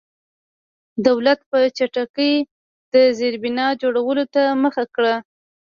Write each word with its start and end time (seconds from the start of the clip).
دولت 1.07 1.39
په 1.49 1.57
چټکۍ 1.77 2.33
د 2.93 2.95
زېربنا 3.19 3.67
جوړولو 3.81 4.23
ته 4.33 4.43
مخه 4.63 4.83
کړه. 4.95 5.15